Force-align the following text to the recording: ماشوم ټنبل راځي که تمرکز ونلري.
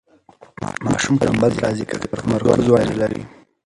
ماشوم 0.87 1.15
ټنبل 1.23 1.51
راځي 1.63 1.85
که 1.89 1.95
تمرکز 2.21 2.61
ونلري. 2.69 3.21